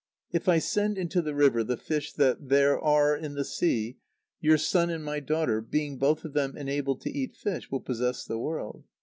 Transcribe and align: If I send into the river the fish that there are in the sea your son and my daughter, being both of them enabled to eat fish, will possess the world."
If 0.31 0.49
I 0.49 0.57
send 0.57 0.97
into 0.97 1.21
the 1.21 1.35
river 1.35 1.63
the 1.63 1.77
fish 1.77 2.11
that 2.13 2.49
there 2.49 2.79
are 2.83 3.15
in 3.15 3.35
the 3.35 3.45
sea 3.45 3.99
your 4.39 4.57
son 4.57 4.89
and 4.89 5.05
my 5.05 5.19
daughter, 5.19 5.61
being 5.61 5.99
both 5.99 6.25
of 6.25 6.33
them 6.33 6.57
enabled 6.57 7.01
to 7.01 7.11
eat 7.11 7.35
fish, 7.35 7.69
will 7.69 7.81
possess 7.81 8.25
the 8.25 8.39
world." 8.39 8.83